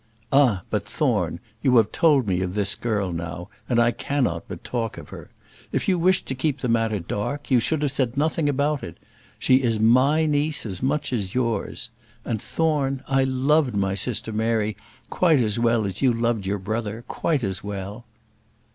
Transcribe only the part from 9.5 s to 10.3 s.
is my